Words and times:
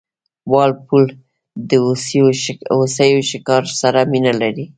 وال 0.51 0.71
پول 0.85 1.05
د 1.69 1.71
هوسیو 2.79 3.19
ښکار 3.31 3.63
سره 3.79 3.99
مینه 4.11 4.31
لرله. 4.39 4.65